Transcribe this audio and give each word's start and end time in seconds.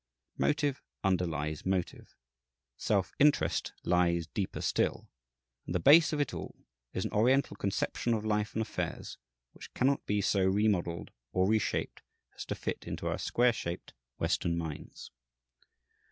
Motive 0.39 0.81
underlies 1.03 1.63
motive; 1.63 2.15
self 2.75 3.13
interest 3.19 3.71
lies 3.83 4.25
deeper 4.25 4.59
still; 4.59 5.11
and 5.67 5.75
the 5.75 5.79
base 5.79 6.11
of 6.11 6.19
it 6.19 6.33
all 6.33 6.55
is 6.91 7.05
an 7.05 7.11
Oriental 7.11 7.55
conception 7.55 8.15
of 8.15 8.25
life 8.25 8.53
and 8.55 8.63
affairs 8.63 9.19
which 9.51 9.71
cannot 9.75 10.03
be 10.07 10.19
so 10.19 10.43
remodelled 10.43 11.11
or 11.33 11.47
reshaped 11.47 12.01
as 12.35 12.45
to 12.45 12.55
fit 12.55 12.87
into 12.87 13.05
our 13.05 13.19
square 13.19 13.53
shaped 13.53 13.93
Western 14.17 14.57
minds. 14.57 15.11